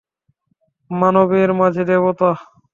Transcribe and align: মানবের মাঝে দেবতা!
মানবের 0.91 1.49
মাঝে 1.59 1.83
দেবতা! 1.89 2.29